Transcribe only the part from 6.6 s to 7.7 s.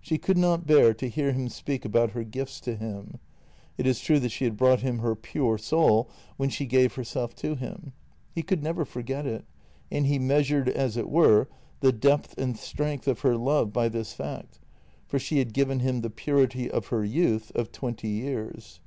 gave herself to